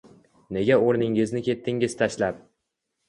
[0.57, 2.45] Nega o’rningizni ketdingiz tashlab?